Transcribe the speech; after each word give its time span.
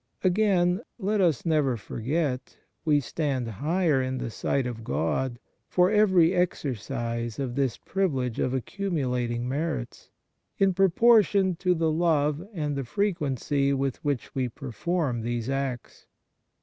Again, 0.23 0.81
let 0.97 1.21
us 1.21 1.45
never 1.45 1.77
forget, 1.77 2.57
we 2.83 2.99
stand 3.01 3.47
higher 3.47 4.01
in 4.01 4.17
the 4.17 4.31
sight 4.31 4.65
of 4.65 4.83
God, 4.83 5.37
for 5.67 5.91
every 5.91 6.33
exercise 6.33 7.37
of 7.37 7.53
this 7.53 7.77
privilege 7.77 8.39
of 8.39 8.51
accumulating 8.51 9.47
merits, 9.47 10.09
in 10.57 10.73
pro 10.73 10.89
portion 10.89 11.55
to 11.57 11.75
the 11.75 11.91
love 11.91 12.41
and 12.51 12.75
the 12.75 12.83
frequency 12.83 13.73
with 13.73 14.03
which 14.03 14.33
we 14.33 14.49
perform 14.49 15.21
these 15.21 15.49
acts. 15.51 16.07